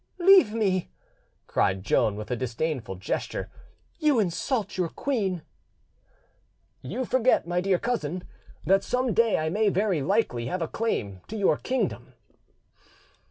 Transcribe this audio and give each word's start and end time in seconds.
"Leave 0.17 0.51
me," 0.51 0.89
cried 1.45 1.83
Joan, 1.83 2.15
with 2.15 2.31
a 2.31 2.35
disdainful 2.35 2.95
gesture; 2.95 3.51
"you 3.99 4.19
insult 4.19 4.75
your 4.75 4.89
queen." 4.89 5.43
"You 6.81 7.05
forget, 7.05 7.45
my 7.47 7.61
dear 7.61 7.77
cousin, 7.77 8.23
that 8.65 8.83
some 8.83 9.13
day 9.13 9.37
I 9.37 9.51
may 9.51 9.69
very 9.69 10.01
likely 10.01 10.47
have 10.47 10.63
a 10.63 10.67
claim 10.67 11.21
to 11.27 11.37
your 11.37 11.55
kingdom." 11.55 12.15